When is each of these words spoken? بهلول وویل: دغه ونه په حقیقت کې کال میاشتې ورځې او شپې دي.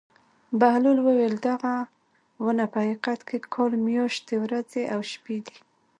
بهلول 0.59 0.97
وویل: 1.01 1.35
دغه 1.47 1.73
ونه 2.45 2.65
په 2.71 2.77
حقیقت 2.83 3.19
کې 3.27 3.37
کال 3.53 3.71
میاشتې 3.87 4.35
ورځې 4.43 4.83
او 4.93 4.99
شپې 5.11 5.37
دي. 5.45 5.57